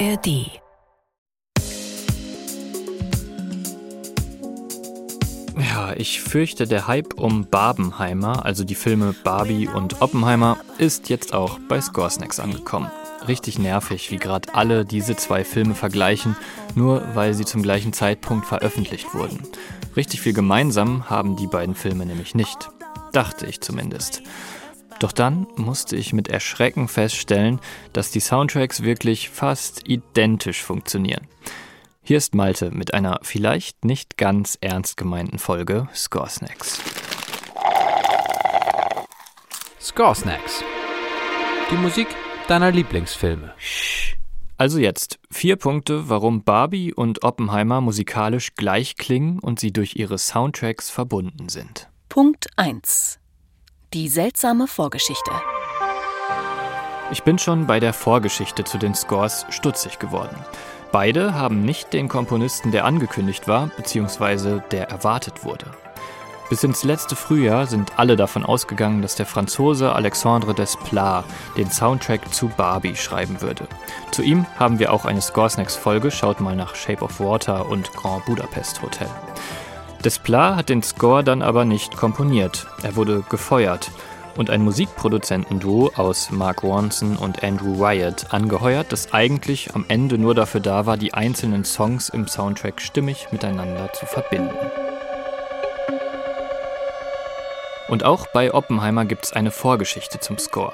ARD 0.00 0.60
Ja, 5.56 5.92
ich 5.96 6.20
fürchte, 6.20 6.66
der 6.66 6.88
Hype 6.88 7.14
um 7.14 7.46
Barbenheimer, 7.46 8.44
also 8.44 8.64
die 8.64 8.74
Filme 8.74 9.14
Barbie 9.22 9.68
und 9.68 10.02
Oppenheimer, 10.02 10.58
ist 10.78 11.10
jetzt 11.10 11.32
auch 11.32 11.60
bei 11.68 11.80
Scoresnacks 11.80 12.40
angekommen. 12.40 12.90
Richtig 13.28 13.58
nervig, 13.58 14.10
wie 14.10 14.16
gerade 14.16 14.52
alle 14.54 14.84
diese 14.84 15.14
zwei 15.14 15.44
Filme 15.44 15.74
vergleichen, 15.74 16.36
nur 16.74 17.14
weil 17.14 17.34
sie 17.34 17.44
zum 17.44 17.62
gleichen 17.62 17.92
Zeitpunkt 17.92 18.46
veröffentlicht 18.46 19.14
wurden. 19.14 19.46
Richtig 19.96 20.22
viel 20.22 20.32
gemeinsam 20.32 21.08
haben 21.08 21.36
die 21.36 21.46
beiden 21.46 21.76
Filme 21.76 22.04
nämlich 22.04 22.34
nicht. 22.34 22.70
Dachte 23.12 23.46
ich 23.46 23.60
zumindest. 23.60 24.22
Doch 25.00 25.12
dann 25.12 25.46
musste 25.56 25.96
ich 25.96 26.12
mit 26.12 26.28
Erschrecken 26.28 26.88
feststellen, 26.88 27.60
dass 27.92 28.10
die 28.10 28.20
Soundtracks 28.20 28.82
wirklich 28.82 29.30
fast 29.30 29.88
identisch 29.88 30.62
funktionieren. 30.62 31.26
Hier 32.02 32.18
ist 32.18 32.34
Malte 32.34 32.70
mit 32.70 32.92
einer 32.92 33.20
vielleicht 33.22 33.84
nicht 33.84 34.16
ganz 34.16 34.58
ernst 34.60 34.96
gemeinten 34.96 35.38
Folge 35.38 35.88
Score 35.94 36.28
Snacks. 36.28 36.80
Score 39.80 40.14
Snacks. 40.14 40.62
Die 41.70 41.76
Musik 41.76 42.08
deiner 42.46 42.70
Lieblingsfilme. 42.70 43.54
Also 44.56 44.78
jetzt 44.78 45.18
vier 45.30 45.56
Punkte, 45.56 46.08
warum 46.08 46.44
Barbie 46.44 46.92
und 46.94 47.24
Oppenheimer 47.24 47.80
musikalisch 47.80 48.54
gleich 48.54 48.96
klingen 48.96 49.40
und 49.40 49.58
sie 49.58 49.72
durch 49.72 49.96
ihre 49.96 50.18
Soundtracks 50.18 50.90
verbunden 50.90 51.48
sind. 51.48 51.88
Punkt 52.08 52.46
1. 52.56 53.18
Die 53.94 54.08
seltsame 54.08 54.66
Vorgeschichte. 54.66 55.30
Ich 57.12 57.22
bin 57.22 57.38
schon 57.38 57.68
bei 57.68 57.78
der 57.78 57.92
Vorgeschichte 57.92 58.64
zu 58.64 58.76
den 58.76 58.92
Scores 58.92 59.46
stutzig 59.50 60.00
geworden. 60.00 60.36
Beide 60.90 61.34
haben 61.34 61.64
nicht 61.64 61.92
den 61.92 62.08
Komponisten, 62.08 62.72
der 62.72 62.86
angekündigt 62.86 63.46
war, 63.46 63.68
beziehungsweise 63.76 64.64
der 64.72 64.88
erwartet 64.88 65.44
wurde. 65.44 65.66
Bis 66.50 66.64
ins 66.64 66.82
letzte 66.82 67.14
Frühjahr 67.14 67.68
sind 67.68 67.96
alle 67.96 68.16
davon 68.16 68.44
ausgegangen, 68.44 69.00
dass 69.00 69.14
der 69.14 69.26
Franzose 69.26 69.92
Alexandre 69.92 70.54
Desplat 70.54 71.24
den 71.56 71.70
Soundtrack 71.70 72.34
zu 72.34 72.48
Barbie 72.48 72.96
schreiben 72.96 73.40
würde. 73.42 73.68
Zu 74.10 74.22
ihm 74.22 74.44
haben 74.58 74.80
wir 74.80 74.92
auch 74.92 75.04
eine 75.04 75.22
Scoresnacks-Folge, 75.22 76.10
schaut 76.10 76.40
mal 76.40 76.56
nach 76.56 76.74
Shape 76.74 77.04
of 77.04 77.20
Water 77.20 77.68
und 77.68 77.92
Grand 77.92 78.24
Budapest 78.24 78.82
Hotel. 78.82 79.08
Desplat 80.04 80.56
hat 80.56 80.68
den 80.68 80.82
Score 80.82 81.24
dann 81.24 81.40
aber 81.40 81.64
nicht 81.64 81.96
komponiert. 81.96 82.66
Er 82.82 82.94
wurde 82.94 83.22
gefeuert 83.30 83.90
und 84.36 84.50
ein 84.50 84.62
Musikproduzentenduo 84.62 85.92
aus 85.96 86.30
Mark 86.30 86.62
Ronson 86.62 87.16
und 87.16 87.42
Andrew 87.42 87.78
Wyatt 87.78 88.26
angeheuert, 88.30 88.92
das 88.92 89.14
eigentlich 89.14 89.74
am 89.74 89.86
Ende 89.88 90.18
nur 90.18 90.34
dafür 90.34 90.60
da 90.60 90.84
war, 90.84 90.98
die 90.98 91.14
einzelnen 91.14 91.64
Songs 91.64 92.10
im 92.10 92.28
Soundtrack 92.28 92.82
stimmig 92.82 93.28
miteinander 93.30 93.94
zu 93.94 94.04
verbinden. 94.04 94.54
Und 97.88 98.04
auch 98.04 98.26
bei 98.26 98.52
Oppenheimer 98.52 99.06
gibt 99.06 99.24
es 99.24 99.32
eine 99.32 99.50
Vorgeschichte 99.50 100.20
zum 100.20 100.36
Score. 100.36 100.72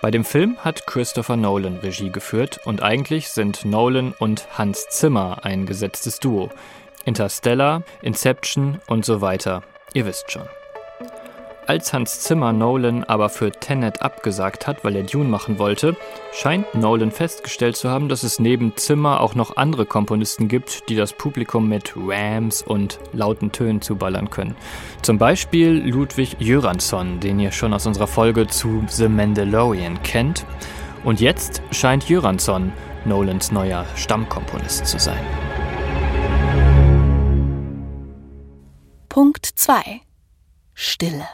Bei 0.00 0.10
dem 0.10 0.24
Film 0.24 0.56
hat 0.58 0.86
Christopher 0.86 1.36
Nolan 1.36 1.78
Regie 1.78 2.10
geführt 2.10 2.60
und 2.64 2.82
eigentlich 2.82 3.28
sind 3.28 3.64
Nolan 3.64 4.12
und 4.18 4.46
Hans 4.58 4.88
Zimmer 4.88 5.38
ein 5.42 5.66
gesetztes 5.66 6.18
Duo. 6.18 6.50
Interstellar, 7.06 7.82
Inception 8.02 8.78
und 8.88 9.06
so 9.06 9.22
weiter. 9.22 9.62
Ihr 9.94 10.04
wisst 10.04 10.30
schon. 10.30 10.42
Als 11.66 11.92
Hans 11.92 12.20
Zimmer 12.20 12.52
Nolan 12.52 13.02
aber 13.02 13.28
für 13.28 13.50
Tenet 13.50 14.00
abgesagt 14.00 14.68
hat, 14.68 14.84
weil 14.84 14.94
er 14.94 15.02
Dune 15.02 15.28
machen 15.28 15.58
wollte, 15.58 15.96
scheint 16.32 16.72
Nolan 16.76 17.10
festgestellt 17.10 17.76
zu 17.76 17.90
haben, 17.90 18.08
dass 18.08 18.22
es 18.22 18.38
neben 18.38 18.76
Zimmer 18.76 19.20
auch 19.20 19.34
noch 19.34 19.56
andere 19.56 19.84
Komponisten 19.84 20.46
gibt, 20.46 20.88
die 20.88 20.94
das 20.94 21.12
Publikum 21.12 21.68
mit 21.68 21.94
Rams 21.96 22.62
und 22.62 23.00
lauten 23.12 23.50
Tönen 23.50 23.82
zuballern 23.82 24.30
können. 24.30 24.54
Zum 25.02 25.18
Beispiel 25.18 25.82
Ludwig 25.84 26.38
Göransson, 26.38 27.18
den 27.18 27.40
ihr 27.40 27.50
schon 27.50 27.74
aus 27.74 27.86
unserer 27.86 28.06
Folge 28.06 28.46
zu 28.46 28.84
The 28.88 29.08
Mandalorian 29.08 30.00
kennt. 30.04 30.46
Und 31.02 31.20
jetzt 31.20 31.62
scheint 31.72 32.06
Göransson 32.06 32.72
Nolans 33.04 33.50
neuer 33.50 33.86
Stammkomponist 33.96 34.86
zu 34.86 35.00
sein. 35.00 35.24
Punkt 39.16 39.46
2. 39.46 40.02
Stille. 40.74 41.26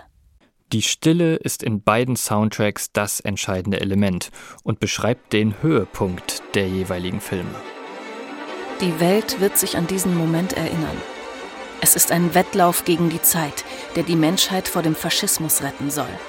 Die 0.72 0.82
Stille 0.82 1.34
ist 1.34 1.64
in 1.64 1.82
beiden 1.82 2.14
Soundtracks 2.14 2.92
das 2.92 3.18
entscheidende 3.18 3.80
Element 3.80 4.30
und 4.62 4.78
beschreibt 4.78 5.32
den 5.32 5.60
Höhepunkt 5.64 6.44
der 6.54 6.68
jeweiligen 6.68 7.20
Filme. 7.20 7.52
Die 8.80 9.00
Welt 9.00 9.40
wird 9.40 9.58
sich 9.58 9.76
an 9.76 9.88
diesen 9.88 10.16
Moment 10.16 10.52
erinnern. 10.52 10.96
Es 11.80 11.96
ist 11.96 12.12
ein 12.12 12.36
Wettlauf 12.36 12.84
gegen 12.84 13.10
die 13.10 13.20
Zeit, 13.20 13.64
der 13.96 14.04
die 14.04 14.14
Menschheit 14.14 14.68
vor 14.68 14.82
dem 14.82 14.94
Faschismus 14.94 15.64
retten 15.64 15.90
soll. 15.90 16.20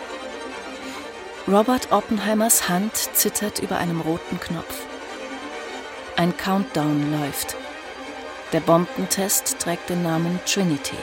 Robert 1.47 1.91
Oppenheimers 1.91 2.67
Hand 2.67 2.95
zittert 2.95 3.59
über 3.59 3.77
einem 3.77 4.01
roten 4.01 4.39
Knopf. 4.39 4.87
Ein 6.15 6.35
Countdown 6.35 7.11
läuft. 7.11 7.55
Der 8.53 8.59
Bombentest 8.61 9.59
trägt 9.59 9.91
den 9.91 10.01
Namen 10.01 10.39
Trinity. 10.47 10.97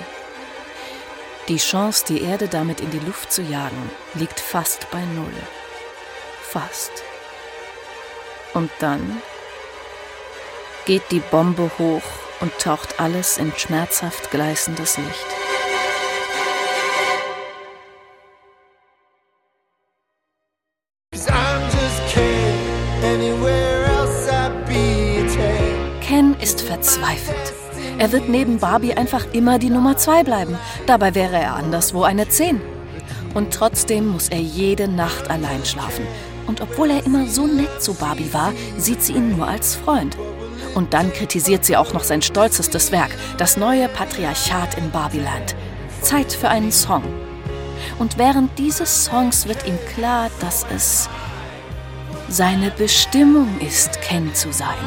Die 1.50 1.56
Chance, 1.56 2.04
die 2.06 2.22
Erde 2.22 2.46
damit 2.46 2.80
in 2.80 2.92
die 2.92 3.00
Luft 3.00 3.32
zu 3.32 3.42
jagen, 3.42 3.90
liegt 4.14 4.38
fast 4.38 4.88
bei 4.92 5.00
Null. 5.00 5.34
Fast. 6.42 6.92
Und 8.54 8.70
dann 8.78 9.20
geht 10.86 11.02
die 11.10 11.18
Bombe 11.18 11.68
hoch 11.76 12.04
und 12.38 12.56
taucht 12.60 13.00
alles 13.00 13.36
in 13.36 13.52
schmerzhaft 13.56 14.30
gleißendes 14.30 14.96
Licht. 14.98 15.49
Er 28.00 28.12
wird 28.12 28.30
neben 28.30 28.60
Barbie 28.60 28.94
einfach 28.94 29.26
immer 29.34 29.58
die 29.58 29.68
Nummer 29.68 29.94
zwei 29.98 30.24
bleiben. 30.24 30.56
Dabei 30.86 31.14
wäre 31.14 31.36
er 31.36 31.54
anderswo 31.54 32.02
eine 32.02 32.30
Zehn. 32.30 32.58
Und 33.34 33.52
trotzdem 33.52 34.08
muss 34.08 34.30
er 34.30 34.40
jede 34.40 34.88
Nacht 34.88 35.28
allein 35.28 35.66
schlafen. 35.66 36.06
Und 36.46 36.62
obwohl 36.62 36.92
er 36.92 37.04
immer 37.04 37.26
so 37.26 37.46
nett 37.46 37.82
zu 37.82 37.92
Barbie 37.92 38.32
war, 38.32 38.54
sieht 38.78 39.02
sie 39.02 39.12
ihn 39.12 39.36
nur 39.36 39.46
als 39.46 39.76
Freund. 39.76 40.16
Und 40.74 40.94
dann 40.94 41.12
kritisiert 41.12 41.66
sie 41.66 41.76
auch 41.76 41.92
noch 41.92 42.02
sein 42.02 42.22
stolzestes 42.22 42.90
Werk, 42.90 43.10
das 43.36 43.58
neue 43.58 43.86
Patriarchat 43.88 44.78
in 44.78 44.90
Barbieland. 44.90 45.54
Zeit 46.00 46.32
für 46.32 46.48
einen 46.48 46.72
Song. 46.72 47.04
Und 47.98 48.16
während 48.16 48.58
dieses 48.58 49.04
Songs 49.04 49.46
wird 49.46 49.66
ihm 49.66 49.78
klar, 49.94 50.30
dass 50.40 50.64
es 50.74 51.10
seine 52.30 52.70
Bestimmung 52.70 53.60
ist, 53.60 54.00
Ken 54.00 54.34
zu 54.34 54.50
sein. 54.54 54.78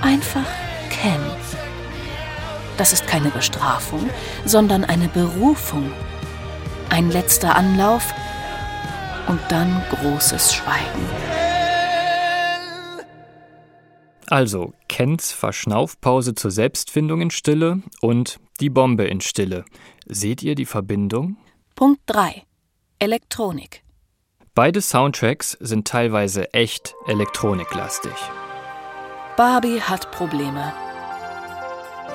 Einfach 0.00 0.48
Ken. 0.88 1.20
Das 2.76 2.92
ist 2.92 3.06
keine 3.06 3.30
Bestrafung, 3.30 4.10
sondern 4.44 4.84
eine 4.84 5.08
Berufung. 5.08 5.92
Ein 6.90 7.10
letzter 7.10 7.56
Anlauf 7.56 8.12
und 9.28 9.40
dann 9.48 9.82
großes 9.90 10.54
Schweigen. 10.54 11.08
Also 14.26 14.72
Kens 14.88 15.32
Verschnaufpause 15.32 16.34
zur 16.34 16.50
Selbstfindung 16.50 17.20
in 17.20 17.30
Stille 17.30 17.82
und 18.00 18.40
die 18.60 18.70
Bombe 18.70 19.04
in 19.04 19.20
Stille. 19.20 19.64
Seht 20.06 20.42
ihr 20.42 20.54
die 20.54 20.66
Verbindung? 20.66 21.36
Punkt 21.74 22.00
3. 22.06 22.42
Elektronik. 22.98 23.82
Beide 24.54 24.80
Soundtracks 24.80 25.56
sind 25.60 25.86
teilweise 25.86 26.52
echt 26.54 26.94
elektroniklastig. 27.06 28.12
Barbie 29.36 29.80
hat 29.80 30.12
Probleme. 30.12 30.72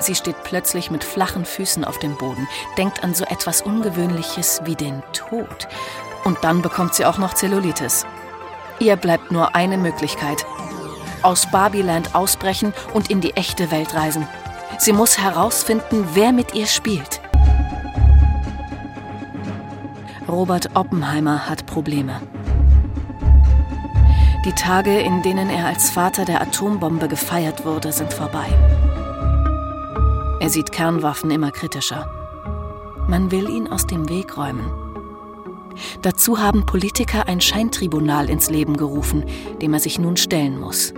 Sie 0.00 0.14
steht 0.14 0.42
plötzlich 0.44 0.90
mit 0.90 1.04
flachen 1.04 1.44
Füßen 1.44 1.84
auf 1.84 1.98
dem 1.98 2.16
Boden, 2.16 2.48
denkt 2.78 3.04
an 3.04 3.14
so 3.14 3.24
etwas 3.24 3.62
Ungewöhnliches 3.62 4.62
wie 4.64 4.74
den 4.74 5.02
Tod. 5.12 5.68
Und 6.24 6.38
dann 6.42 6.62
bekommt 6.62 6.94
sie 6.94 7.04
auch 7.04 7.18
noch 7.18 7.34
Zellulitis. 7.34 8.06
Ihr 8.78 8.96
bleibt 8.96 9.30
nur 9.30 9.54
eine 9.54 9.76
Möglichkeit. 9.76 10.46
Aus 11.22 11.50
Barbieland 11.50 12.14
ausbrechen 12.14 12.72
und 12.94 13.10
in 13.10 13.20
die 13.20 13.36
echte 13.36 13.70
Welt 13.70 13.94
reisen. 13.94 14.26
Sie 14.78 14.94
muss 14.94 15.18
herausfinden, 15.18 16.08
wer 16.14 16.32
mit 16.32 16.54
ihr 16.54 16.66
spielt. 16.66 17.20
Robert 20.26 20.70
Oppenheimer 20.74 21.48
hat 21.48 21.66
Probleme. 21.66 22.22
Die 24.46 24.52
Tage, 24.52 24.98
in 24.98 25.22
denen 25.22 25.50
er 25.50 25.66
als 25.66 25.90
Vater 25.90 26.24
der 26.24 26.40
Atombombe 26.40 27.08
gefeiert 27.08 27.66
wurde, 27.66 27.92
sind 27.92 28.14
vorbei. 28.14 28.46
Er 30.40 30.48
sieht 30.48 30.72
Kernwaffen 30.72 31.30
immer 31.30 31.50
kritischer. 31.50 32.10
Man 33.08 33.30
will 33.30 33.48
ihn 33.48 33.68
aus 33.68 33.86
dem 33.86 34.08
Weg 34.08 34.36
räumen. 34.36 34.70
Dazu 36.02 36.38
haben 36.38 36.66
Politiker 36.66 37.28
ein 37.28 37.40
Scheintribunal 37.40 38.28
ins 38.28 38.50
Leben 38.50 38.76
gerufen, 38.76 39.24
dem 39.60 39.74
er 39.74 39.80
sich 39.80 39.98
nun 39.98 40.16
stellen 40.16 40.58
muss. 40.58 40.94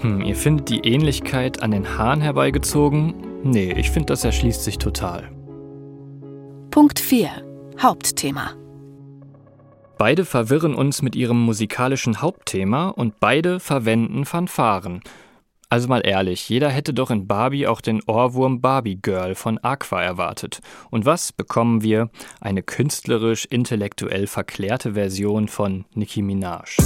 Hm, 0.00 0.20
ihr 0.20 0.36
findet 0.36 0.68
die 0.68 0.80
Ähnlichkeit 0.80 1.62
an 1.62 1.70
den 1.70 1.96
Haaren 1.96 2.20
herbeigezogen? 2.20 3.14
Nee, 3.44 3.72
ich 3.72 3.90
finde, 3.90 4.06
das 4.06 4.24
erschließt 4.24 4.62
sich 4.64 4.78
total. 4.78 5.30
Punkt 6.70 6.98
4. 6.98 7.30
Hauptthema. 7.80 8.50
Beide 9.98 10.24
verwirren 10.24 10.74
uns 10.74 11.00
mit 11.00 11.16
ihrem 11.16 11.40
musikalischen 11.40 12.20
Hauptthema 12.20 12.88
und 12.88 13.18
beide 13.18 13.60
verwenden 13.60 14.26
Fanfaren. 14.26 15.00
Also 15.68 15.88
mal 15.88 16.06
ehrlich, 16.06 16.48
jeder 16.48 16.68
hätte 16.68 16.94
doch 16.94 17.10
in 17.10 17.26
Barbie 17.26 17.66
auch 17.66 17.80
den 17.80 18.00
Ohrwurm 18.06 18.60
Barbie 18.60 19.00
Girl 19.02 19.34
von 19.34 19.58
Aqua 19.58 20.00
erwartet. 20.00 20.60
Und 20.90 21.06
was 21.06 21.32
bekommen 21.32 21.82
wir? 21.82 22.08
Eine 22.40 22.62
künstlerisch, 22.62 23.46
intellektuell 23.46 24.28
verklärte 24.28 24.94
Version 24.94 25.48
von 25.48 25.84
Nicki 25.92 26.22
Minaj. 26.22 26.76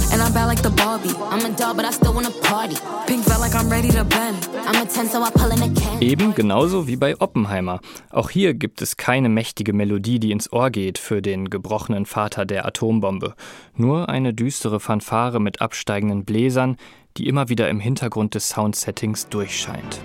Eben 5.99 6.33
genauso 6.33 6.87
wie 6.87 6.95
bei 6.95 7.21
Oppenheimer. 7.21 7.81
Auch 8.09 8.31
hier 8.31 8.55
gibt 8.55 8.81
es 8.81 8.97
keine 8.97 9.29
mächtige 9.29 9.73
Melodie, 9.73 10.19
die 10.19 10.31
ins 10.31 10.51
Ohr 10.51 10.71
geht 10.71 10.97
für 10.97 11.21
den 11.21 11.51
gebrochenen 11.51 12.07
Vater 12.07 12.47
der 12.47 12.65
Atombombe. 12.65 13.35
Nur 13.75 14.09
eine 14.09 14.33
düstere 14.33 14.79
Fanfare 14.79 15.39
mit 15.39 15.61
absteigenden 15.61 16.25
Bläsern, 16.25 16.77
die 17.17 17.27
immer 17.27 17.49
wieder 17.49 17.69
im 17.69 17.79
Hintergrund 17.79 18.35
des 18.35 18.49
Soundsettings 18.49 19.27
durchscheint. 19.29 19.99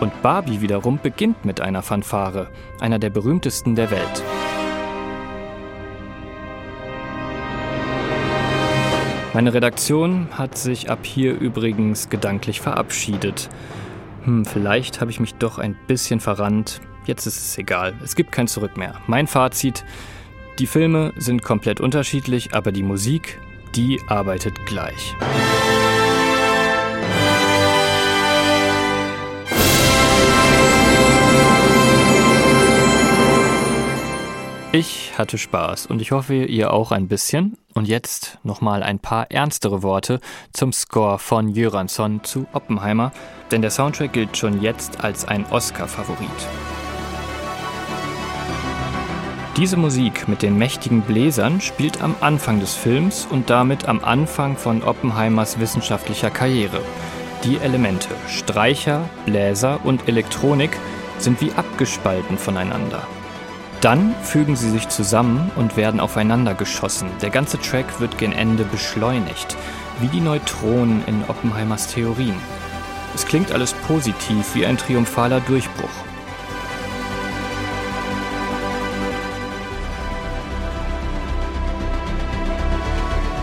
Und 0.00 0.20
Barbie 0.22 0.60
wiederum 0.60 0.98
beginnt 1.02 1.44
mit 1.44 1.60
einer 1.60 1.82
Fanfare, 1.82 2.50
einer 2.80 2.98
der 2.98 3.10
berühmtesten 3.10 3.74
der 3.74 3.90
Welt. 3.90 4.22
Meine 9.32 9.52
Redaktion 9.52 10.28
hat 10.30 10.56
sich 10.56 10.90
ab 10.90 11.00
hier 11.02 11.36
übrigens 11.36 12.08
gedanklich 12.08 12.60
verabschiedet. 12.60 13.48
Hm, 14.24 14.44
vielleicht 14.44 15.00
habe 15.00 15.10
ich 15.10 15.18
mich 15.18 15.34
doch 15.34 15.58
ein 15.58 15.76
bisschen 15.86 16.20
verrannt. 16.20 16.80
Jetzt 17.06 17.26
ist 17.26 17.38
es 17.38 17.58
egal. 17.58 17.94
Es 18.04 18.14
gibt 18.14 18.30
kein 18.30 18.46
Zurück 18.46 18.76
mehr. 18.76 18.94
Mein 19.06 19.26
Fazit, 19.26 19.84
die 20.58 20.66
Filme 20.66 21.12
sind 21.16 21.42
komplett 21.42 21.80
unterschiedlich, 21.80 22.54
aber 22.54 22.70
die 22.70 22.82
Musik, 22.82 23.40
die 23.74 24.00
arbeitet 24.08 24.66
gleich. 24.66 25.14
Ich 34.74 35.16
hatte 35.16 35.38
Spaß 35.38 35.86
und 35.86 36.02
ich 36.02 36.10
hoffe, 36.10 36.34
ihr 36.34 36.72
auch 36.72 36.90
ein 36.90 37.06
bisschen. 37.06 37.56
Und 37.74 37.86
jetzt 37.86 38.38
nochmal 38.42 38.82
ein 38.82 38.98
paar 38.98 39.30
ernstere 39.30 39.84
Worte 39.84 40.18
zum 40.52 40.72
Score 40.72 41.20
von 41.20 41.48
Jöransson 41.48 42.24
zu 42.24 42.46
Oppenheimer, 42.52 43.12
denn 43.52 43.62
der 43.62 43.70
Soundtrack 43.70 44.12
gilt 44.12 44.36
schon 44.36 44.60
jetzt 44.60 45.02
als 45.04 45.26
ein 45.26 45.46
Oscar-Favorit. 45.50 46.28
Diese 49.56 49.76
Musik 49.76 50.26
mit 50.26 50.42
den 50.42 50.58
mächtigen 50.58 51.02
Bläsern 51.02 51.60
spielt 51.60 52.02
am 52.02 52.16
Anfang 52.20 52.58
des 52.58 52.74
Films 52.74 53.24
und 53.30 53.50
damit 53.50 53.86
am 53.86 54.02
Anfang 54.02 54.56
von 54.56 54.82
Oppenheimers 54.82 55.60
wissenschaftlicher 55.60 56.28
Karriere. 56.28 56.80
Die 57.44 57.58
Elemente 57.58 58.08
Streicher, 58.26 59.08
Bläser 59.26 59.78
und 59.84 60.08
Elektronik 60.08 60.76
sind 61.18 61.40
wie 61.40 61.52
abgespalten 61.52 62.36
voneinander. 62.36 63.06
Dann 63.80 64.16
fügen 64.24 64.56
sie 64.56 64.70
sich 64.70 64.88
zusammen 64.88 65.52
und 65.54 65.76
werden 65.76 66.00
aufeinander 66.00 66.54
geschossen. 66.54 67.08
Der 67.22 67.30
ganze 67.30 67.60
Track 67.60 68.00
wird 68.00 68.18
gen 68.18 68.32
Ende 68.32 68.64
beschleunigt, 68.64 69.56
wie 70.00 70.08
die 70.08 70.20
Neutronen 70.20 71.04
in 71.06 71.22
Oppenheimers 71.28 71.86
Theorien. 71.86 72.40
Es 73.14 73.24
klingt 73.24 73.52
alles 73.52 73.72
positiv 73.86 74.56
wie 74.56 74.66
ein 74.66 74.78
triumphaler 74.78 75.38
Durchbruch. 75.38 76.04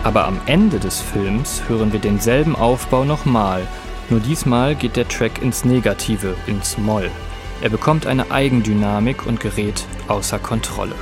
Aber 0.04 0.26
am 0.26 0.40
Ende 0.46 0.80
des 0.80 1.00
Films 1.00 1.62
hören 1.68 1.92
wir 1.92 2.00
denselben 2.00 2.56
Aufbau 2.56 3.04
nochmal, 3.04 3.66
nur 4.10 4.18
diesmal 4.18 4.74
geht 4.74 4.96
der 4.96 5.06
Track 5.06 5.40
ins 5.40 5.64
Negative, 5.64 6.34
ins 6.46 6.76
Moll. 6.76 7.10
Er 7.62 7.70
bekommt 7.70 8.06
eine 8.06 8.30
Eigendynamik 8.32 9.26
und 9.26 9.38
gerät 9.38 9.84
außer 10.08 10.40
Kontrolle. 10.40 10.96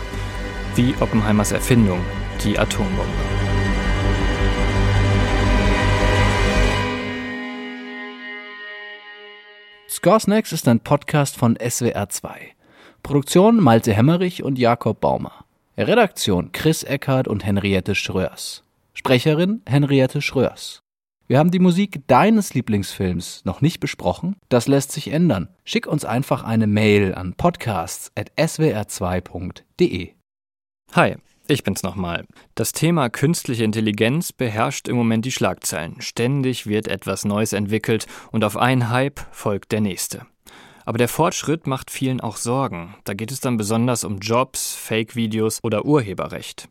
Wie 0.74 0.94
Oppenheimers 1.00 1.52
Erfindung, 1.52 2.00
die 2.44 2.58
Atombombe. 2.58 3.00
Scoresnacks 9.88 10.52
ist 10.52 10.68
ein 10.68 10.80
Podcast 10.80 11.36
von 11.36 11.56
SWR2. 11.56 12.28
Produktion 13.02 13.56
Malte 13.56 13.94
Hemmerich 13.94 14.42
und 14.42 14.58
Jakob 14.58 15.00
Baumer. 15.00 15.44
Redaktion 15.78 16.52
Chris 16.52 16.82
Eckhardt 16.82 17.26
und 17.26 17.44
Henriette 17.44 17.94
Schröers. 17.94 18.62
Sprecherin 19.00 19.62
Henriette 19.64 20.20
Schröers. 20.20 20.82
Wir 21.26 21.38
haben 21.38 21.50
die 21.50 21.58
Musik 21.58 22.06
deines 22.06 22.52
Lieblingsfilms 22.52 23.46
noch 23.46 23.62
nicht 23.62 23.80
besprochen. 23.80 24.36
Das 24.50 24.68
lässt 24.68 24.92
sich 24.92 25.10
ändern. 25.10 25.48
Schick 25.64 25.86
uns 25.86 26.04
einfach 26.04 26.44
eine 26.44 26.66
Mail 26.66 27.14
an 27.14 27.32
podcasts.swr2.de. 27.32 30.10
Hi, 30.92 31.16
ich 31.48 31.64
bin's 31.64 31.82
nochmal. 31.82 32.26
Das 32.54 32.72
Thema 32.72 33.08
künstliche 33.08 33.64
Intelligenz 33.64 34.34
beherrscht 34.34 34.86
im 34.86 34.96
Moment 34.96 35.24
die 35.24 35.32
Schlagzeilen. 35.32 36.02
Ständig 36.02 36.66
wird 36.66 36.86
etwas 36.86 37.24
Neues 37.24 37.54
entwickelt 37.54 38.06
und 38.32 38.44
auf 38.44 38.58
einen 38.58 38.90
Hype 38.90 39.20
folgt 39.30 39.72
der 39.72 39.80
nächste. 39.80 40.26
Aber 40.84 40.98
der 40.98 41.08
Fortschritt 41.08 41.66
macht 41.66 41.90
vielen 41.90 42.20
auch 42.20 42.36
Sorgen. 42.36 42.96
Da 43.04 43.14
geht 43.14 43.32
es 43.32 43.40
dann 43.40 43.56
besonders 43.56 44.04
um 44.04 44.18
Jobs, 44.18 44.74
Fake-Videos 44.74 45.60
oder 45.62 45.86
Urheberrecht. 45.86 46.68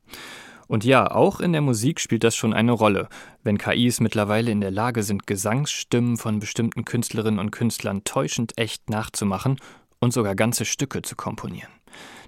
Und 0.69 0.85
ja, 0.85 1.09
auch 1.09 1.39
in 1.39 1.51
der 1.51 1.61
Musik 1.61 1.99
spielt 1.99 2.23
das 2.23 2.35
schon 2.35 2.53
eine 2.53 2.73
Rolle, 2.73 3.09
wenn 3.43 3.57
KIs 3.57 4.01
mittlerweile 4.01 4.51
in 4.51 4.61
der 4.61 4.69
Lage 4.69 5.01
sind, 5.01 5.25
Gesangsstimmen 5.25 6.15
von 6.15 6.37
bestimmten 6.37 6.85
Künstlerinnen 6.85 7.39
und 7.39 7.49
Künstlern 7.49 8.03
täuschend 8.03 8.55
echt 8.55 8.87
nachzumachen 8.87 9.57
und 9.99 10.13
sogar 10.13 10.35
ganze 10.35 10.65
Stücke 10.65 11.01
zu 11.01 11.15
komponieren. 11.15 11.71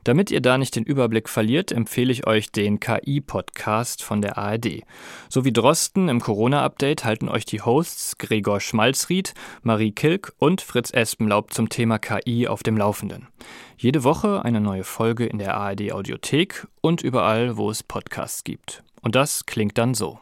Damit 0.03 0.31
ihr 0.31 0.41
da 0.41 0.57
nicht 0.57 0.75
den 0.75 0.83
Überblick 0.83 1.29
verliert, 1.29 1.71
empfehle 1.71 2.11
ich 2.11 2.25
euch 2.25 2.51
den 2.51 2.79
KI-Podcast 2.79 4.03
von 4.03 4.21
der 4.21 4.37
ARD. 4.37 4.81
So 5.29 5.45
wie 5.45 5.53
Drosten 5.53 6.09
im 6.09 6.19
Corona-Update 6.19 7.05
halten 7.05 7.29
euch 7.29 7.45
die 7.45 7.61
Hosts 7.61 8.17
Gregor 8.17 8.59
Schmalzried, 8.59 9.33
Marie 9.61 9.91
Kilk 9.91 10.33
und 10.39 10.61
Fritz 10.61 10.91
Espenlaub 10.91 11.53
zum 11.53 11.69
Thema 11.69 11.99
KI 11.99 12.47
auf 12.47 12.63
dem 12.63 12.77
Laufenden. 12.77 13.27
Jede 13.77 14.03
Woche 14.03 14.43
eine 14.43 14.59
neue 14.59 14.83
Folge 14.83 15.25
in 15.25 15.37
der 15.37 15.55
ARD 15.55 15.91
Audiothek 15.91 16.67
und 16.81 17.03
überall, 17.03 17.57
wo 17.57 17.69
es 17.69 17.83
Podcasts 17.83 18.43
gibt. 18.43 18.83
Und 19.01 19.15
das 19.15 19.45
klingt 19.45 19.77
dann 19.77 19.93
so. 19.93 20.19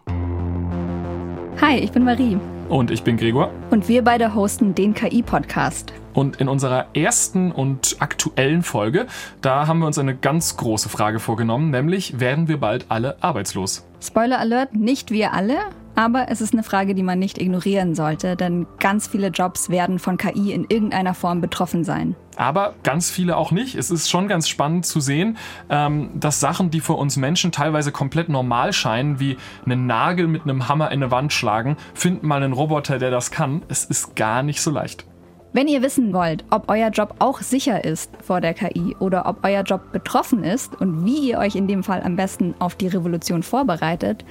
Hi, 1.62 1.78
ich 1.78 1.92
bin 1.92 2.04
Marie. 2.04 2.38
Und 2.70 2.92
ich 2.92 3.04
bin 3.04 3.18
Gregor. 3.18 3.52
Und 3.70 3.88
wir 3.88 4.04
beide 4.04 4.34
hosten 4.34 4.76
den 4.76 4.94
KI-Podcast. 4.94 5.94
Und 6.20 6.36
in 6.36 6.50
unserer 6.50 6.88
ersten 6.94 7.50
und 7.50 7.96
aktuellen 8.00 8.62
Folge, 8.62 9.08
da 9.42 9.68
haben 9.68 9.80
wir 9.80 9.88
uns 9.88 9.98
eine 9.98 10.14
ganz 10.14 10.58
große 10.58 10.90
Frage 10.90 11.22
vorgenommen, 11.22 11.70
nämlich 11.72 12.20
werden 12.20 12.50
wir 12.50 12.58
bald 12.58 12.88
alle 12.90 13.24
arbeitslos? 13.24 13.88
Spoiler 14.02 14.38
Alert, 14.38 14.76
nicht 14.76 15.12
wir 15.12 15.32
alle, 15.32 15.60
aber 15.96 16.26
es 16.28 16.42
ist 16.42 16.52
eine 16.52 16.64
Frage, 16.64 16.94
die 16.94 17.04
man 17.04 17.20
nicht 17.20 17.38
ignorieren 17.38 17.96
sollte, 17.96 18.36
denn 18.36 18.68
ganz 18.80 19.08
viele 19.08 19.28
Jobs 19.30 19.70
werden 19.70 19.98
von 19.98 20.18
KI 20.18 20.52
in 20.52 20.66
irgendeiner 20.68 21.14
Form 21.14 21.40
betroffen 21.40 21.86
sein. 21.86 22.18
Aber 22.36 22.74
ganz 22.84 23.10
viele 23.10 23.38
auch 23.38 23.52
nicht. 23.52 23.76
Es 23.76 23.90
ist 23.90 24.10
schon 24.10 24.28
ganz 24.28 24.50
spannend 24.50 24.86
zu 24.86 25.00
sehen, 25.00 25.38
ähm, 25.70 26.10
dass 26.16 26.42
Sachen, 26.42 26.70
die 26.70 26.82
für 26.82 26.96
uns 26.96 27.16
Menschen 27.16 27.54
teilweise 27.54 27.94
komplett 27.94 28.28
normal 28.28 28.74
scheinen, 28.74 29.22
wie 29.22 29.38
einen 29.66 29.88
Nagel 29.88 30.28
mit 30.28 30.44
einem 30.44 30.68
Hammer 30.68 30.92
in 30.92 31.02
eine 31.02 31.12
Wand 31.12 31.32
schlagen, 31.32 31.78
finden 31.94 32.28
mal 32.28 32.44
einen 32.44 32.52
Roboter, 32.52 33.00
der 33.00 33.10
das 33.10 33.32
kann. 33.32 33.62
Es 33.70 33.86
ist 33.86 34.18
gar 34.18 34.44
nicht 34.44 34.60
so 34.60 34.70
leicht. 34.70 35.06
Wenn 35.52 35.68
ihr 35.68 35.82
wissen 35.82 36.14
wollt, 36.14 36.46
ob 36.52 36.70
euer 36.70 36.90
Job 36.90 37.16
auch 37.18 37.42
sicher 37.42 37.84
ist 37.84 38.12
vor 38.22 38.40
der 38.40 38.54
KI 38.54 38.96
oder 39.00 39.26
ob 39.26 39.44
euer 39.44 39.64
Job 39.64 39.92
betroffen 39.92 40.44
ist 40.44 40.80
und 40.80 41.06
wie 41.06 41.30
ihr 41.30 41.40
euch 41.40 41.56
in 41.56 41.68
dem 41.68 41.84
Fall 41.84 42.04
am 42.04 42.16
besten 42.16 42.54
auf 42.60 42.76
die 42.76 42.88
Revolution 42.88 43.42
vorbereitet, 43.42 44.24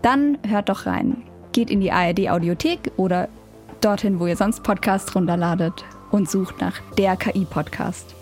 dann 0.00 0.38
hört 0.46 0.70
doch 0.70 0.86
rein. 0.86 1.22
Geht 1.52 1.70
in 1.70 1.80
die 1.80 1.92
ARD 1.92 2.30
Audiothek 2.30 2.90
oder 2.96 3.28
dorthin, 3.82 4.18
wo 4.18 4.26
ihr 4.26 4.36
sonst 4.36 4.62
Podcasts 4.62 5.14
runterladet 5.14 5.84
und 6.10 6.30
sucht 6.30 6.58
nach 6.62 6.80
der 6.96 7.16
KI-Podcast. 7.16 8.14